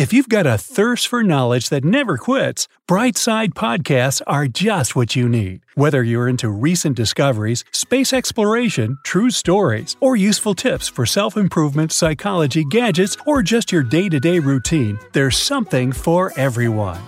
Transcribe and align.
If 0.00 0.14
you've 0.14 0.30
got 0.30 0.46
a 0.46 0.56
thirst 0.56 1.08
for 1.08 1.22
knowledge 1.22 1.68
that 1.68 1.84
never 1.84 2.16
quits, 2.16 2.68
Brightside 2.88 3.50
Podcasts 3.52 4.22
are 4.26 4.48
just 4.48 4.96
what 4.96 5.14
you 5.14 5.28
need. 5.28 5.60
Whether 5.74 6.02
you're 6.02 6.26
into 6.26 6.48
recent 6.48 6.96
discoveries, 6.96 7.66
space 7.70 8.14
exploration, 8.14 8.96
true 9.04 9.28
stories, 9.28 9.98
or 10.00 10.16
useful 10.16 10.54
tips 10.54 10.88
for 10.88 11.04
self 11.04 11.36
improvement, 11.36 11.92
psychology, 11.92 12.64
gadgets, 12.64 13.18
or 13.26 13.42
just 13.42 13.72
your 13.72 13.82
day 13.82 14.08
to 14.08 14.18
day 14.18 14.38
routine, 14.38 14.98
there's 15.12 15.36
something 15.36 15.92
for 15.92 16.32
everyone. 16.34 17.02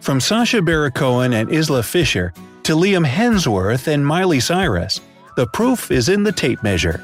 From 0.00 0.20
Sacha 0.20 0.62
Baron 0.62 0.92
Cohen 0.92 1.32
and 1.32 1.52
Isla 1.52 1.82
Fisher 1.82 2.32
to 2.62 2.76
Liam 2.76 3.04
Hemsworth 3.04 3.88
and 3.88 4.06
Miley 4.06 4.38
Cyrus, 4.38 5.00
the 5.34 5.48
proof 5.48 5.90
is 5.90 6.08
in 6.08 6.22
the 6.22 6.30
tape 6.30 6.62
measure. 6.62 7.02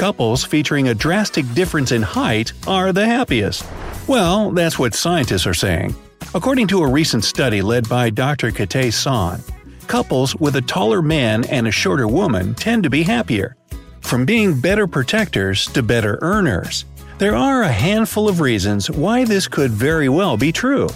Couples 0.00 0.42
featuring 0.42 0.88
a 0.88 0.94
drastic 0.94 1.44
difference 1.52 1.92
in 1.92 2.00
height 2.00 2.54
are 2.66 2.90
the 2.90 3.04
happiest. 3.04 3.66
Well, 4.06 4.50
that's 4.50 4.78
what 4.78 4.94
scientists 4.94 5.46
are 5.46 5.52
saying. 5.52 5.94
According 6.34 6.68
to 6.68 6.82
a 6.82 6.88
recent 6.88 7.22
study 7.22 7.60
led 7.60 7.86
by 7.86 8.08
Dr. 8.08 8.50
Kitae 8.50 8.94
Sohn, 8.94 9.42
couples 9.88 10.34
with 10.34 10.56
a 10.56 10.62
taller 10.62 11.02
man 11.02 11.44
and 11.50 11.68
a 11.68 11.70
shorter 11.70 12.08
woman 12.08 12.54
tend 12.54 12.82
to 12.84 12.88
be 12.88 13.02
happier. 13.02 13.58
From 14.00 14.24
being 14.24 14.58
better 14.58 14.86
protectors 14.86 15.66
to 15.66 15.82
better 15.82 16.18
earners, 16.22 16.86
there 17.18 17.36
are 17.36 17.60
a 17.60 17.68
handful 17.68 18.26
of 18.26 18.40
reasons 18.40 18.90
why 18.90 19.26
this 19.26 19.48
could 19.48 19.70
very 19.70 20.08
well 20.08 20.38
be 20.38 20.50
true. 20.50 20.88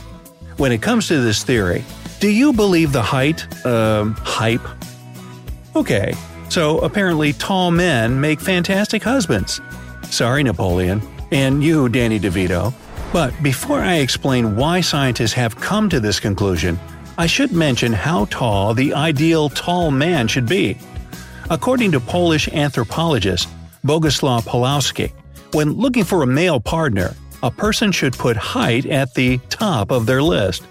When 0.56 0.72
it 0.72 0.80
comes 0.80 1.08
to 1.08 1.20
this 1.20 1.44
theory, 1.44 1.84
do 2.20 2.30
you 2.30 2.54
believe 2.54 2.92
the 2.92 3.02
height, 3.02 3.46
uh, 3.66 4.06
hype? 4.16 4.66
Okay, 5.76 6.14
so 6.54 6.78
apparently 6.78 7.32
tall 7.32 7.72
men 7.72 8.20
make 8.20 8.38
fantastic 8.38 9.02
husbands. 9.02 9.60
Sorry, 10.02 10.44
Napoleon. 10.44 11.02
And 11.32 11.64
you, 11.64 11.88
Danny 11.88 12.20
DeVito. 12.20 12.72
But 13.12 13.34
before 13.42 13.80
I 13.80 13.94
explain 13.96 14.54
why 14.54 14.80
scientists 14.80 15.32
have 15.32 15.56
come 15.56 15.88
to 15.88 15.98
this 15.98 16.20
conclusion, 16.20 16.78
I 17.18 17.26
should 17.26 17.50
mention 17.50 17.92
how 17.92 18.26
tall 18.26 18.72
the 18.72 18.94
ideal 18.94 19.48
tall 19.48 19.90
man 19.90 20.28
should 20.28 20.46
be. 20.46 20.78
According 21.50 21.90
to 21.90 21.98
Polish 21.98 22.46
anthropologist 22.46 23.48
Bogusław 23.84 24.44
Pawlowski, 24.44 25.10
when 25.54 25.72
looking 25.72 26.04
for 26.04 26.22
a 26.22 26.26
male 26.40 26.60
partner, 26.60 27.16
a 27.42 27.50
person 27.50 27.90
should 27.90 28.12
put 28.12 28.36
height 28.36 28.86
at 28.86 29.12
the 29.14 29.38
top 29.48 29.90
of 29.90 30.06
their 30.06 30.22
list. 30.22 30.62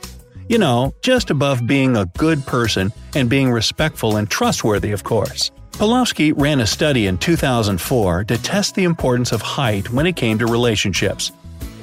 You 0.48 0.60
know, 0.60 0.94
just 1.02 1.30
above 1.30 1.68
being 1.68 1.98
a 1.98 2.06
good 2.18 2.46
person 2.46 2.94
and 3.16 3.30
being 3.30 3.52
respectful 3.52 4.16
and 4.16 4.30
trustworthy, 4.30 4.94
of 4.94 5.04
course. 5.04 5.52
Pawlowski 5.74 6.34
ran 6.36 6.60
a 6.60 6.68
study 6.68 7.08
in 7.08 7.18
2004 7.18 8.26
to 8.26 8.38
test 8.38 8.76
the 8.76 8.84
importance 8.84 9.32
of 9.32 9.42
height 9.42 9.90
when 9.92 10.06
it 10.06 10.16
came 10.16 10.38
to 10.38 10.46
relationships. 10.46 11.32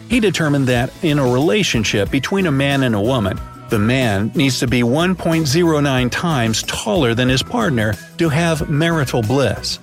He 0.09 0.21
determined 0.21 0.69
that 0.69 0.93
in 1.03 1.19
a 1.19 1.33
relationship 1.33 2.09
between 2.11 2.47
a 2.47 2.53
man 2.53 2.85
and 2.85 2.95
a 2.95 3.01
woman, 3.01 3.39
the 3.69 3.81
man 3.81 4.31
needs 4.35 4.61
to 4.61 4.69
be 4.69 4.83
1.09 4.83 6.11
times 6.11 6.63
taller 6.63 7.15
than 7.15 7.29
his 7.29 7.43
partner 7.43 7.95
to 8.19 8.29
have 8.29 8.71
marital 8.71 9.23
bliss. 9.23 9.81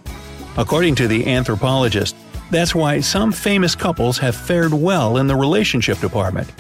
According 0.57 0.95
to 0.95 1.07
the 1.07 1.27
anthropologist, 1.27 2.15
that's 2.49 2.73
why 2.73 3.01
some 3.01 3.33
famous 3.33 3.75
couples 3.75 4.17
have 4.19 4.35
fared 4.35 4.73
well 4.73 5.17
in 5.17 5.27
the 5.27 5.35
relationship 5.35 5.99
department. 5.99 6.51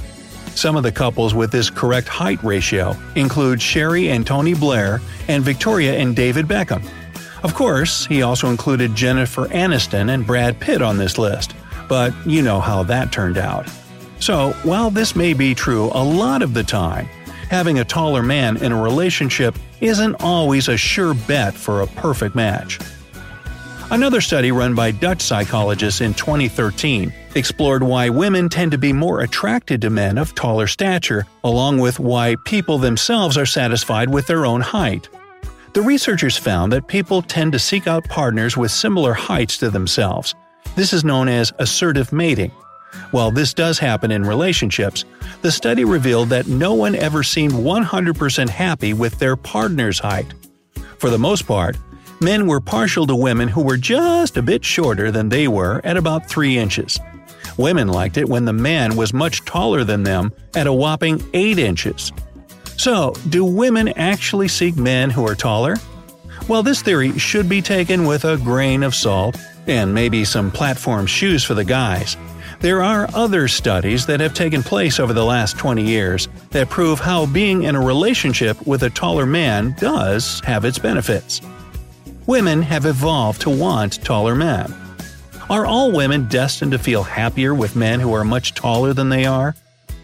Some 0.53 0.75
of 0.75 0.83
the 0.83 0.91
couples 0.91 1.33
with 1.33 1.51
this 1.51 1.69
correct 1.69 2.09
height 2.09 2.43
ratio 2.43 2.95
include 3.15 3.61
Cherie 3.61 4.09
and 4.09 4.27
Tony 4.27 4.53
Blair 4.53 5.01
and 5.29 5.43
Victoria 5.43 5.97
and 5.97 6.15
David 6.15 6.45
Beckham. 6.45 6.83
Of 7.43 7.53
course, 7.53 8.05
he 8.05 8.21
also 8.21 8.49
included 8.49 8.95
Jennifer 8.95 9.47
Aniston 9.47 10.13
and 10.13 10.25
Brad 10.25 10.59
Pitt 10.59 10.81
on 10.81 10.97
this 10.97 11.17
list, 11.17 11.53
but 11.87 12.13
you 12.25 12.41
know 12.41 12.59
how 12.59 12.83
that 12.83 13.11
turned 13.11 13.37
out. 13.37 13.69
So, 14.19 14.51
while 14.63 14.89
this 14.89 15.15
may 15.15 15.33
be 15.33 15.53
true 15.53 15.91
a 15.93 16.03
lot 16.03 16.41
of 16.41 16.53
the 16.53 16.63
time, 16.63 17.05
having 17.49 17.79
a 17.79 17.85
taller 17.85 18.23
man 18.23 18.57
in 18.57 18.71
a 18.71 18.81
relationship 18.81 19.55
isn't 19.79 20.15
always 20.21 20.67
a 20.67 20.77
sure 20.77 21.13
bet 21.13 21.53
for 21.53 21.81
a 21.81 21.87
perfect 21.87 22.35
match. 22.35 22.79
Another 23.89 24.19
study 24.19 24.51
run 24.51 24.75
by 24.75 24.91
Dutch 24.91 25.21
psychologists 25.21 26.01
in 26.01 26.13
2013 26.13 27.13
explored 27.35 27.83
why 27.83 28.09
women 28.09 28.49
tend 28.49 28.71
to 28.71 28.77
be 28.77 28.91
more 28.91 29.21
attracted 29.21 29.81
to 29.81 29.89
men 29.89 30.17
of 30.17 30.35
taller 30.35 30.67
stature, 30.67 31.25
along 31.45 31.79
with 31.79 31.97
why 31.97 32.35
people 32.43 32.79
themselves 32.79 33.37
are 33.37 33.45
satisfied 33.45 34.09
with 34.09 34.27
their 34.27 34.45
own 34.45 34.59
height. 34.59 35.07
The 35.77 35.83
researchers 35.83 36.35
found 36.35 36.73
that 36.73 36.87
people 36.87 37.21
tend 37.21 37.51
to 37.51 37.59
seek 37.59 37.85
out 37.85 38.03
partners 38.09 38.57
with 38.57 38.71
similar 38.71 39.13
heights 39.13 39.59
to 39.59 39.69
themselves. 39.69 40.33
This 40.75 40.91
is 40.91 41.03
known 41.03 41.27
as 41.27 41.51
assortative 41.59 42.11
mating. 42.11 42.49
While 43.11 43.29
this 43.29 43.53
does 43.53 43.77
happen 43.77 44.09
in 44.09 44.23
relationships, 44.23 45.05
the 45.43 45.51
study 45.51 45.85
revealed 45.85 46.29
that 46.29 46.47
no 46.47 46.73
one 46.73 46.95
ever 46.95 47.21
seemed 47.21 47.53
100% 47.53 48.49
happy 48.49 48.95
with 48.95 49.19
their 49.19 49.35
partner's 49.35 49.99
height. 49.99 50.33
For 50.97 51.11
the 51.11 51.19
most 51.19 51.45
part, 51.45 51.77
men 52.19 52.47
were 52.47 52.59
partial 52.59 53.05
to 53.05 53.15
women 53.15 53.47
who 53.47 53.61
were 53.61 53.77
just 53.77 54.35
a 54.35 54.41
bit 54.41 54.65
shorter 54.65 55.11
than 55.11 55.29
they 55.29 55.47
were 55.47 55.81
at 55.83 55.95
about 55.95 56.27
3 56.27 56.57
inches. 56.57 56.99
Women 57.57 57.87
liked 57.87 58.17
it 58.17 58.27
when 58.27 58.45
the 58.45 58.51
man 58.51 58.95
was 58.95 59.13
much 59.13 59.45
taller 59.45 59.83
than 59.83 60.01
them 60.01 60.33
at 60.55 60.65
a 60.65 60.73
whopping 60.73 61.23
8 61.35 61.59
inches. 61.59 62.11
So, 62.77 63.13
do 63.29 63.43
women 63.43 63.89
actually 63.89 64.47
seek 64.47 64.75
men 64.75 65.09
who 65.09 65.27
are 65.27 65.35
taller? 65.35 65.77
Well, 66.47 66.63
this 66.63 66.81
theory 66.81 67.17
should 67.17 67.49
be 67.49 67.61
taken 67.61 68.05
with 68.05 68.23
a 68.23 68.37
grain 68.37 68.83
of 68.83 68.95
salt, 68.95 69.35
and 69.65 69.93
maybe 69.93 70.23
some 70.23 70.51
platform 70.51 71.07
shoes 71.07 71.43
for 71.43 71.55
the 71.55 71.65
guys. 71.65 72.15
There 72.59 72.81
are 72.81 73.09
other 73.13 73.47
studies 73.47 74.05
that 74.05 74.19
have 74.19 74.33
taken 74.33 74.63
place 74.63 74.99
over 74.99 75.11
the 75.11 75.25
last 75.25 75.57
20 75.57 75.83
years 75.83 76.27
that 76.51 76.69
prove 76.69 76.99
how 76.99 77.25
being 77.25 77.63
in 77.63 77.75
a 77.75 77.83
relationship 77.83 78.65
with 78.65 78.83
a 78.83 78.89
taller 78.89 79.25
man 79.25 79.75
does 79.79 80.39
have 80.41 80.63
its 80.63 80.79
benefits. 80.79 81.41
Women 82.25 82.61
have 82.61 82.85
evolved 82.85 83.41
to 83.41 83.49
want 83.49 84.03
taller 84.03 84.35
men. 84.35 84.73
Are 85.49 85.65
all 85.65 85.91
women 85.91 86.27
destined 86.27 86.71
to 86.71 86.79
feel 86.79 87.03
happier 87.03 87.53
with 87.53 87.75
men 87.75 87.99
who 87.99 88.13
are 88.13 88.23
much 88.23 88.53
taller 88.53 88.93
than 88.93 89.09
they 89.09 89.25
are? 89.25 89.55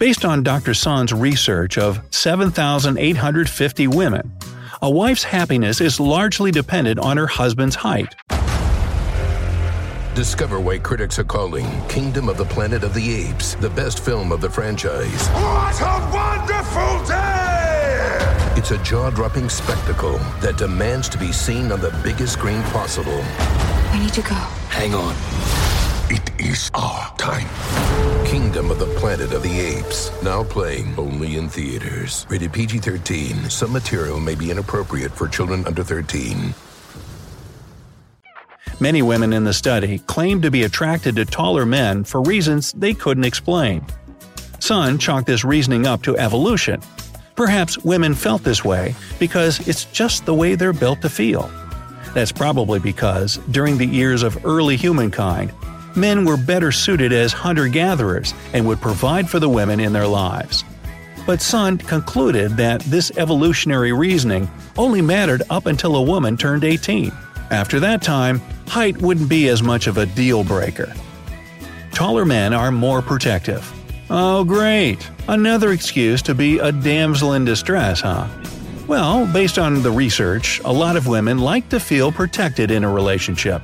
Based 0.03 0.25
on 0.25 0.43
Dr. 0.43 0.73
Sohn's 0.73 1.13
research 1.13 1.77
of 1.77 2.01
7,850 2.11 3.87
women, 3.87 4.33
a 4.81 4.91
wife's 4.91 5.23
happiness 5.23 5.79
is 5.79 5.97
largely 5.97 6.51
dependent 6.51 6.99
on 6.99 7.15
her 7.15 7.25
husband's 7.25 7.73
height. 7.73 8.13
Discover 10.13 10.59
why 10.59 10.79
critics 10.79 11.19
are 11.19 11.23
calling 11.23 11.65
Kingdom 11.87 12.27
of 12.27 12.35
the 12.35 12.43
Planet 12.43 12.83
of 12.83 12.93
the 12.93 13.13
Apes 13.13 13.55
the 13.55 13.69
best 13.69 14.03
film 14.03 14.33
of 14.33 14.41
the 14.41 14.49
franchise. 14.49 15.29
What 15.29 15.79
a 15.79 16.11
wonderful 16.13 17.05
day! 17.07 18.59
It's 18.59 18.71
a 18.71 18.83
jaw 18.83 19.09
dropping 19.09 19.47
spectacle 19.47 20.17
that 20.41 20.57
demands 20.57 21.07
to 21.07 21.17
be 21.17 21.31
seen 21.31 21.71
on 21.71 21.79
the 21.79 21.97
biggest 22.03 22.33
screen 22.33 22.61
possible. 22.63 23.23
We 23.93 23.99
need 23.99 24.13
to 24.15 24.21
go. 24.21 24.35
Hang 24.67 24.95
on. 24.95 25.15
It 26.09 26.29
is 26.41 26.69
our 26.73 27.15
time. 27.15 27.47
Kingdom 28.33 28.71
of 28.71 28.79
the 28.79 28.87
Planet 28.97 29.31
of 29.31 29.43
the 29.43 29.59
Apes. 29.59 30.11
Now 30.23 30.43
playing 30.43 30.95
only 30.97 31.37
in 31.37 31.47
theaters. 31.47 32.25
Rated 32.31 32.51
PG 32.51 32.79
13. 32.79 33.47
Some 33.47 33.71
material 33.71 34.19
may 34.19 34.33
be 34.33 34.49
inappropriate 34.49 35.11
for 35.11 35.27
children 35.27 35.63
under 35.67 35.83
13. 35.83 36.51
Many 38.79 39.03
women 39.03 39.33
in 39.33 39.43
the 39.43 39.53
study 39.53 39.99
claimed 40.07 40.41
to 40.41 40.49
be 40.49 40.63
attracted 40.63 41.15
to 41.17 41.25
taller 41.25 41.63
men 41.63 42.03
for 42.03 42.23
reasons 42.23 42.73
they 42.73 42.95
couldn't 42.95 43.23
explain. 43.23 43.85
Sohn 44.57 44.97
chalked 44.97 45.27
this 45.27 45.45
reasoning 45.45 45.85
up 45.85 46.01
to 46.01 46.17
evolution. 46.17 46.81
Perhaps 47.35 47.77
women 47.83 48.15
felt 48.15 48.43
this 48.43 48.65
way 48.65 48.95
because 49.19 49.67
it's 49.67 49.85
just 49.85 50.25
the 50.25 50.33
way 50.33 50.55
they're 50.55 50.73
built 50.73 51.01
to 51.03 51.09
feel. 51.09 51.51
That's 52.15 52.31
probably 52.31 52.79
because, 52.79 53.37
during 53.51 53.77
the 53.77 53.85
years 53.85 54.23
of 54.23 54.43
early 54.43 54.75
humankind, 54.75 55.53
men 55.95 56.25
were 56.25 56.37
better 56.37 56.71
suited 56.71 57.11
as 57.13 57.33
hunter 57.33 57.67
gatherers 57.67 58.33
and 58.53 58.67
would 58.67 58.81
provide 58.81 59.29
for 59.29 59.39
the 59.39 59.49
women 59.49 59.79
in 59.79 59.93
their 59.93 60.07
lives. 60.07 60.63
But 61.25 61.41
Sohn 61.41 61.77
concluded 61.77 62.57
that 62.57 62.81
this 62.81 63.11
evolutionary 63.17 63.93
reasoning 63.93 64.49
only 64.77 65.01
mattered 65.01 65.43
up 65.49 65.65
until 65.65 65.95
a 65.95 66.01
woman 66.01 66.35
turned 66.35 66.63
18. 66.63 67.11
After 67.49 67.79
that 67.79 68.01
time, 68.01 68.39
height 68.67 68.97
wouldn't 69.01 69.29
be 69.29 69.47
as 69.47 69.63
much 69.63 69.87
of 69.87 69.97
a 69.97 70.05
deal 70.05 70.43
breaker. 70.43 70.93
Taller 71.91 72.25
men 72.25 72.53
are 72.53 72.71
more 72.71 73.01
protective. 73.01 73.71
Oh, 74.09 74.43
great. 74.43 75.09
Another 75.27 75.71
excuse 75.71 76.21
to 76.23 76.35
be 76.35 76.59
a 76.59 76.71
damsel 76.71 77.33
in 77.33 77.45
distress, 77.45 78.01
huh? 78.01 78.27
Well, 78.87 79.31
based 79.31 79.57
on 79.57 79.81
the 79.81 79.91
research, 79.91 80.59
a 80.65 80.73
lot 80.73 80.97
of 80.97 81.07
women 81.07 81.37
like 81.37 81.69
to 81.69 81.79
feel 81.79 82.11
protected 82.11 82.69
in 82.69 82.83
a 82.83 82.91
relationship. 82.91 83.61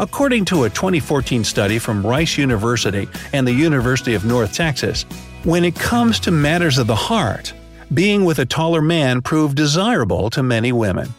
According 0.00 0.46
to 0.46 0.64
a 0.64 0.70
2014 0.70 1.44
study 1.44 1.78
from 1.78 2.06
Rice 2.06 2.38
University 2.38 3.06
and 3.34 3.46
the 3.46 3.52
University 3.52 4.14
of 4.14 4.24
North 4.24 4.54
Texas, 4.54 5.02
when 5.44 5.62
it 5.62 5.74
comes 5.74 6.18
to 6.20 6.30
matters 6.30 6.78
of 6.78 6.86
the 6.86 6.96
heart, 6.96 7.52
being 7.92 8.24
with 8.24 8.38
a 8.38 8.46
taller 8.46 8.80
man 8.80 9.20
proved 9.20 9.58
desirable 9.58 10.30
to 10.30 10.42
many 10.42 10.72
women. 10.72 11.10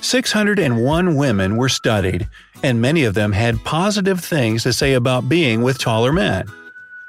601 0.00 1.16
women 1.16 1.58
were 1.58 1.68
studied, 1.68 2.26
and 2.62 2.80
many 2.80 3.04
of 3.04 3.12
them 3.12 3.30
had 3.30 3.62
positive 3.62 4.20
things 4.20 4.62
to 4.62 4.72
say 4.72 4.94
about 4.94 5.28
being 5.28 5.60
with 5.60 5.76
taller 5.76 6.12
men. 6.12 6.46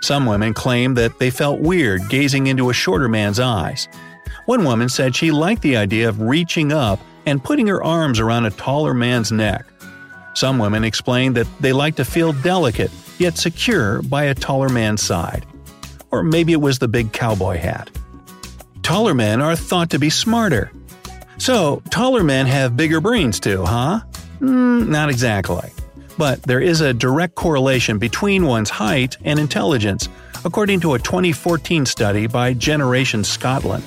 Some 0.02 0.26
women 0.26 0.54
claimed 0.54 0.98
that 0.98 1.18
they 1.18 1.30
felt 1.30 1.62
weird 1.62 2.10
gazing 2.10 2.48
into 2.48 2.70
a 2.70 2.74
shorter 2.74 3.08
man's 3.08 3.40
eyes. 3.40 3.88
One 4.48 4.66
woman 4.66 4.90
said 4.90 5.16
she 5.16 5.32
liked 5.32 5.62
the 5.62 5.78
idea 5.78 6.10
of 6.10 6.20
reaching 6.20 6.74
up 6.74 7.00
and 7.26 7.42
putting 7.42 7.68
her 7.68 7.82
arms 7.82 8.20
around 8.20 8.48
a 8.48 8.52
taller 8.52 8.94
man's 8.94 9.32
neck. 9.32 9.66
Some 10.36 10.60
women 10.60 10.84
explained 10.84 11.36
that 11.38 11.48
they 11.62 11.72
like 11.72 11.96
to 11.96 12.06
feel 12.06 12.34
delicate 12.34 12.92
yet 13.18 13.38
secure 13.38 14.02
by 14.02 14.26
a 14.26 14.36
taller 14.36 14.68
man's 14.68 15.02
side. 15.02 15.46
Or 16.12 16.24
maybe 16.24 16.52
it 16.52 16.62
was 16.62 16.78
the 16.78 16.90
big 16.90 17.14
cowboy 17.14 17.58
hat. 17.58 17.90
Taller 18.84 19.14
men 19.14 19.42
are 19.42 19.56
thought 19.56 19.90
to 19.92 20.00
be 20.00 20.10
smarter. 20.10 20.72
So, 21.38 21.82
taller 21.90 22.24
men 22.24 22.48
have 22.48 22.78
bigger 22.78 23.02
brains 23.02 23.40
too, 23.40 23.64
huh? 23.64 24.02
Mm, 24.40 24.90
not 24.90 25.10
exactly. 25.10 25.72
But 26.18 26.44
there 26.44 26.62
is 26.62 26.82
a 26.82 26.94
direct 26.94 27.36
correlation 27.36 27.98
between 27.98 28.46
one's 28.46 28.70
height 28.70 29.18
and 29.24 29.40
intelligence, 29.40 30.08
according 30.44 30.82
to 30.82 30.94
a 30.94 31.00
2014 31.00 31.86
study 31.86 32.28
by 32.28 32.54
Generation 32.54 33.24
Scotland. 33.24 33.84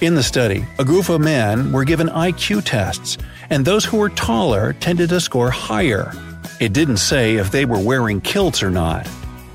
In 0.00 0.16
the 0.16 0.22
study, 0.22 0.64
a 0.80 0.84
group 0.84 1.08
of 1.08 1.20
men 1.20 1.70
were 1.72 1.84
given 1.84 2.08
IQ 2.08 2.64
tests, 2.64 3.18
and 3.50 3.64
those 3.64 3.84
who 3.84 3.96
were 3.96 4.08
taller 4.10 4.72
tended 4.74 5.08
to 5.10 5.20
score 5.20 5.50
higher. 5.50 6.12
It 6.60 6.72
didn't 6.72 6.98
say 6.98 7.36
if 7.36 7.50
they 7.50 7.64
were 7.64 7.78
wearing 7.78 8.20
kilts 8.20 8.62
or 8.62 8.70
not. 8.70 9.08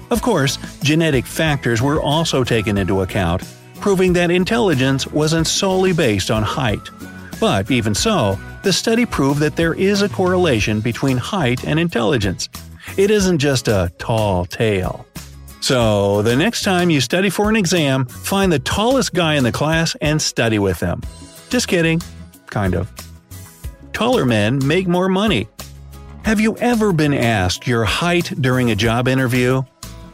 Of 0.10 0.22
course, 0.22 0.58
genetic 0.82 1.26
factors 1.26 1.82
were 1.82 2.02
also 2.02 2.44
taken 2.44 2.78
into 2.78 3.02
account, 3.02 3.44
proving 3.80 4.14
that 4.14 4.32
intelligence 4.32 5.08
wasn't 5.08 5.48
solely 5.48 5.94
based 5.94 6.32
on 6.32 6.44
height. 6.44 6.90
But 7.40 7.70
even 7.70 7.94
so, 7.94 8.38
the 8.64 8.74
study 8.74 9.06
proved 9.06 9.40
that 9.42 9.56
there 9.56 9.74
is 9.74 10.02
a 10.02 10.10
correlation 10.10 10.80
between 10.80 11.18
height 11.18 11.66
and 11.66 11.80
intelligence. 11.80 12.50
It 12.98 13.12
isn't 13.12 13.38
just 13.38 13.68
a 13.68 13.92
tall 13.98 14.46
tale. 14.46 15.06
So, 15.60 16.22
the 16.22 16.36
next 16.36 16.64
time 16.64 16.90
you 16.90 17.02
study 17.02 17.30
for 17.30 17.50
an 17.50 17.56
exam, 17.56 18.06
find 18.06 18.52
the 18.52 18.60
tallest 18.60 19.14
guy 19.14 19.36
in 19.36 19.44
the 19.44 19.52
class 19.52 19.96
and 20.02 20.22
study 20.22 20.60
with 20.60 20.80
them. 20.80 21.02
Just 21.50 21.68
kidding. 21.68 22.02
Kind 22.48 22.76
of. 22.76 22.90
Taller 23.98 24.26
men 24.26 24.60
make 24.64 24.88
more 24.88 25.10
money. 25.10 25.48
Have 26.24 26.40
you 26.40 26.56
ever 26.58 26.94
been 26.94 27.16
asked 27.16 27.66
your 27.66 27.84
height 27.84 28.32
during 28.40 28.70
a 28.70 28.76
job 28.76 29.08
interview? 29.08 29.64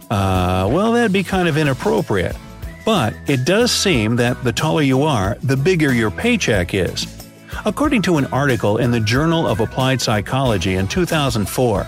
Uh, 0.10 0.70
well, 0.72 0.94
that'd 0.94 1.12
be 1.12 1.22
kind 1.22 1.50
of 1.50 1.58
inappropriate. 1.58 2.38
But 2.86 3.14
it 3.28 3.44
does 3.44 3.74
seem 3.74 4.16
that 4.16 4.42
the 4.46 4.54
taller 4.54 4.84
you 4.84 5.04
are, 5.04 5.36
the 5.44 5.58
bigger 5.58 5.92
your 5.92 6.12
paycheck 6.12 6.74
is. 6.74 7.28
According 7.66 8.04
to 8.04 8.16
an 8.16 8.28
article 8.28 8.78
in 8.78 8.92
the 8.92 9.02
Journal 9.02 9.46
of 9.46 9.60
Applied 9.60 10.02
Psychology 10.02 10.76
in 10.76 10.88
2004, 10.88 11.86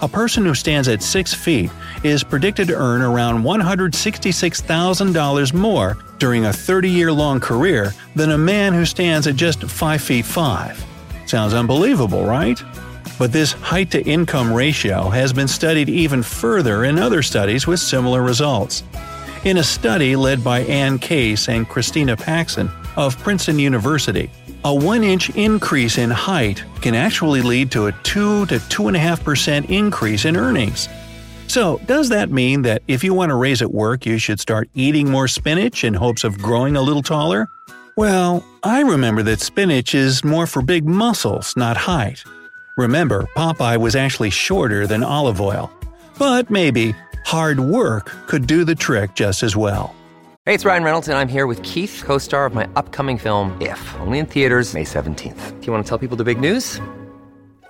a 0.00 0.08
person 0.08 0.46
who 0.46 0.54
stands 0.54 0.88
at 0.88 1.02
6 1.02 1.34
feet 1.34 1.70
is 2.02 2.24
predicted 2.24 2.68
to 2.68 2.74
earn 2.74 3.02
around 3.02 3.42
$166,000 3.42 5.52
more 5.52 5.98
during 6.16 6.46
a 6.46 6.52
30 6.54 6.88
year 6.88 7.12
long 7.12 7.38
career 7.38 7.92
than 8.16 8.30
a 8.30 8.38
man 8.38 8.72
who 8.72 8.86
stands 8.86 9.26
at 9.26 9.36
just 9.36 9.62
5 9.62 10.00
feet 10.00 10.24
5. 10.24 10.93
Sounds 11.26 11.54
unbelievable, 11.54 12.24
right? 12.24 12.60
But 13.18 13.32
this 13.32 13.52
height 13.52 13.90
to 13.92 14.02
income 14.02 14.52
ratio 14.52 15.08
has 15.08 15.32
been 15.32 15.48
studied 15.48 15.88
even 15.88 16.22
further 16.22 16.84
in 16.84 16.98
other 16.98 17.22
studies 17.22 17.66
with 17.66 17.80
similar 17.80 18.22
results. 18.22 18.82
In 19.44 19.58
a 19.58 19.62
study 19.62 20.16
led 20.16 20.42
by 20.42 20.60
Ann 20.60 20.98
Case 20.98 21.48
and 21.48 21.68
Christina 21.68 22.16
Paxson 22.16 22.70
of 22.96 23.18
Princeton 23.18 23.58
University, 23.58 24.30
a 24.64 24.74
1 24.74 25.04
inch 25.04 25.30
increase 25.36 25.98
in 25.98 26.10
height 26.10 26.64
can 26.80 26.94
actually 26.94 27.42
lead 27.42 27.70
to 27.72 27.86
a 27.86 27.92
2 27.92 28.46
to 28.46 28.54
2.5% 28.56 29.68
increase 29.68 30.24
in 30.24 30.36
earnings. 30.36 30.88
So, 31.46 31.78
does 31.86 32.08
that 32.08 32.30
mean 32.30 32.62
that 32.62 32.82
if 32.88 33.04
you 33.04 33.12
want 33.12 33.30
to 33.30 33.36
raise 33.36 33.60
at 33.60 33.70
work, 33.70 34.06
you 34.06 34.18
should 34.18 34.40
start 34.40 34.70
eating 34.74 35.10
more 35.10 35.28
spinach 35.28 35.84
in 35.84 35.94
hopes 35.94 36.24
of 36.24 36.38
growing 36.38 36.74
a 36.74 36.82
little 36.82 37.02
taller? 37.02 37.48
Well, 37.96 38.44
I 38.64 38.80
remember 38.80 39.22
that 39.22 39.40
spinach 39.40 39.94
is 39.94 40.24
more 40.24 40.48
for 40.48 40.62
big 40.62 40.84
muscles, 40.84 41.56
not 41.56 41.76
height. 41.76 42.24
Remember, 42.76 43.28
Popeye 43.36 43.76
was 43.76 43.94
actually 43.94 44.30
shorter 44.30 44.84
than 44.84 45.04
Olive 45.04 45.40
Oyl. 45.40 45.70
But 46.18 46.50
maybe 46.50 46.96
hard 47.24 47.60
work 47.60 48.06
could 48.26 48.48
do 48.48 48.64
the 48.64 48.74
trick 48.74 49.14
just 49.14 49.44
as 49.44 49.54
well. 49.54 49.94
Hey, 50.44 50.54
it's 50.54 50.64
Ryan 50.64 50.82
Reynolds, 50.82 51.06
and 51.06 51.16
I'm 51.16 51.28
here 51.28 51.46
with 51.46 51.62
Keith, 51.62 52.02
co 52.04 52.18
star 52.18 52.46
of 52.46 52.52
my 52.54 52.68
upcoming 52.74 53.16
film, 53.16 53.56
If, 53.60 53.80
only 54.00 54.18
in 54.18 54.26
theaters, 54.26 54.74
May 54.74 54.84
17th. 54.84 55.60
Do 55.60 55.66
you 55.66 55.72
want 55.72 55.84
to 55.84 55.88
tell 55.88 55.98
people 55.98 56.16
the 56.16 56.24
big 56.24 56.40
news? 56.40 56.80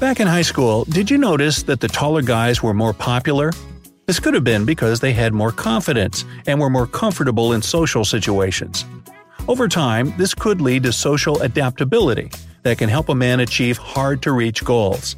Back 0.00 0.18
in 0.18 0.26
high 0.26 0.40
school, 0.40 0.86
did 0.86 1.10
you 1.10 1.18
notice 1.18 1.62
that 1.64 1.80
the 1.80 1.86
taller 1.86 2.22
guys 2.22 2.62
were 2.62 2.72
more 2.72 2.94
popular? 2.94 3.52
This 4.06 4.18
could 4.18 4.32
have 4.32 4.44
been 4.44 4.64
because 4.64 4.98
they 4.98 5.12
had 5.12 5.34
more 5.34 5.52
confidence 5.52 6.24
and 6.46 6.58
were 6.58 6.70
more 6.70 6.86
comfortable 6.86 7.52
in 7.52 7.60
social 7.60 8.02
situations. 8.02 8.86
Over 9.46 9.68
time, 9.68 10.14
this 10.16 10.32
could 10.32 10.62
lead 10.62 10.84
to 10.84 10.92
social 10.94 11.42
adaptability 11.42 12.30
that 12.62 12.78
can 12.78 12.88
help 12.88 13.10
a 13.10 13.14
man 13.14 13.40
achieve 13.40 13.76
hard 13.76 14.22
to 14.22 14.32
reach 14.32 14.64
goals. 14.64 15.16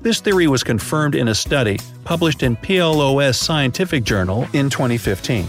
This 0.00 0.20
theory 0.20 0.46
was 0.46 0.64
confirmed 0.64 1.14
in 1.14 1.28
a 1.28 1.34
study 1.34 1.78
published 2.04 2.42
in 2.42 2.56
PLOS 2.56 3.36
Scientific 3.36 4.04
Journal 4.04 4.48
in 4.54 4.70
2015. 4.70 5.46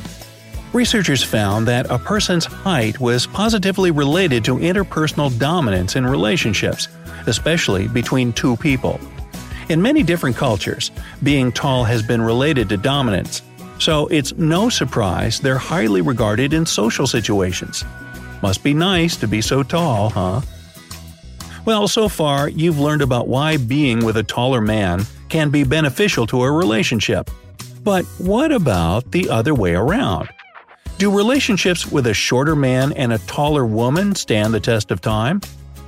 Researchers 0.73 1.23
found 1.23 1.65
that 1.69 1.89
a 1.89 1.97
person's 1.97 2.43
height 2.43 2.99
was 2.99 3.25
positively 3.25 3.91
related 3.91 4.43
to 4.43 4.57
interpersonal 4.57 5.39
dominance 5.39 5.95
in 5.95 6.05
relationships, 6.05 6.89
especially 7.27 7.87
between 7.87 8.33
two 8.33 8.55
people. 8.57 8.99
In 9.69 9.81
many 9.81 10.03
different 10.03 10.35
cultures, 10.35 10.91
being 11.23 11.51
tall 11.51 11.83
has 11.83 12.03
been 12.03 12.21
related 12.21 12.69
to 12.69 12.77
dominance, 12.77 13.41
so 13.79 14.07
it's 14.07 14.33
no 14.37 14.69
surprise 14.69 15.39
they're 15.39 15.57
highly 15.57 16.01
regarded 16.01 16.53
in 16.53 16.65
social 16.65 17.07
situations. 17.07 17.83
Must 18.41 18.63
be 18.63 18.73
nice 18.73 19.15
to 19.17 19.27
be 19.27 19.41
so 19.41 19.63
tall, 19.63 20.09
huh? 20.09 20.41
Well, 21.65 21.87
so 21.87 22.07
far, 22.07 22.47
you've 22.47 22.79
learned 22.79 23.01
about 23.01 23.27
why 23.27 23.57
being 23.57 24.05
with 24.05 24.17
a 24.17 24.23
taller 24.23 24.61
man 24.61 25.01
can 25.29 25.49
be 25.49 25.63
beneficial 25.63 26.27
to 26.27 26.43
a 26.43 26.51
relationship. 26.51 27.31
But 27.83 28.05
what 28.19 28.51
about 28.51 29.11
the 29.11 29.29
other 29.29 29.55
way 29.55 29.73
around? 29.73 30.29
Do 30.97 31.15
relationships 31.15 31.91
with 31.91 32.07
a 32.07 32.13
shorter 32.13 32.55
man 32.55 32.93
and 32.93 33.11
a 33.11 33.17
taller 33.19 33.65
woman 33.65 34.15
stand 34.15 34.53
the 34.53 34.59
test 34.59 34.91
of 34.91 35.01
time? 35.01 35.41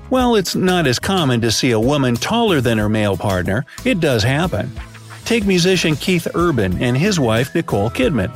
Well, 0.09 0.35
it's 0.35 0.55
not 0.55 0.87
as 0.87 0.99
common 0.99 1.41
to 1.41 1.51
see 1.51 1.71
a 1.71 1.79
woman 1.79 2.15
taller 2.15 2.61
than 2.61 2.77
her 2.77 2.87
male 2.87 3.17
partner, 3.17 3.65
it 3.83 3.99
does 3.99 4.23
happen. 4.23 4.71
Take 5.25 5.45
musician 5.45 5.97
Keith 5.97 6.27
Urban 6.33 6.81
and 6.81 6.97
his 6.97 7.19
wife 7.19 7.53
Nicole 7.53 7.89
Kidman. 7.89 8.31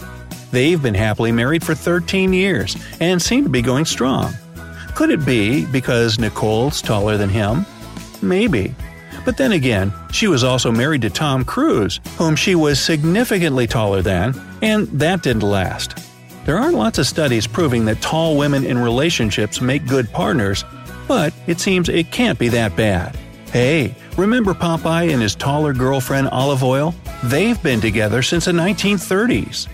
They've 0.52 0.82
been 0.82 0.94
happily 0.94 1.32
married 1.32 1.64
for 1.64 1.74
13 1.74 2.34
years 2.34 2.76
and 3.00 3.22
seem 3.22 3.46
to 3.46 3.50
be 3.50 3.62
going 3.62 3.86
strong. 3.86 4.34
Could 4.96 5.12
it 5.12 5.26
be 5.26 5.66
because 5.66 6.20
Nicole's 6.20 6.82
taller 6.82 7.16
than 7.16 7.30
him? 7.30 7.66
Maybe. 8.22 8.76
But 9.24 9.38
then 9.38 9.54
again, 9.54 9.94
she 10.12 10.28
was 10.28 10.44
also 10.44 10.72
married 10.72 11.04
to 11.04 11.10
Tom 11.10 11.46
Cruise, 11.46 12.02
whom 12.18 12.36
she 12.36 12.56
was 12.56 12.82
significantly 12.82 13.68
taller 13.68 14.02
than, 14.02 14.34
and 14.62 14.88
that 14.88 15.24
didn't 15.24 15.44
last. 15.44 15.98
There 16.46 16.58
aren't 16.58 16.76
lots 16.76 16.98
of 16.98 17.08
studies 17.08 17.48
proving 17.48 17.86
that 17.86 18.02
tall 18.02 18.36
women 18.36 18.66
in 18.66 18.78
relationships 18.78 19.62
make 19.62 19.88
good 19.88 20.12
partners, 20.12 20.66
but 21.12 21.34
it 21.46 21.60
seems 21.60 21.90
it 21.90 22.10
can't 22.10 22.40
be 22.40 22.48
that 22.48 22.74
bad. 22.78 23.18
Hey, 23.52 23.94
remember 24.16 24.54
Popeye 24.54 25.12
and 25.12 25.22
his 25.22 25.36
taller 25.36 25.74
girlfriend 25.74 26.30
Olive 26.30 26.64
Oyl? 26.64 26.96
They've 27.26 27.62
been 27.62 27.82
together 27.82 28.22
since 28.22 28.46
the 28.46 28.54
1930s. 28.54 29.68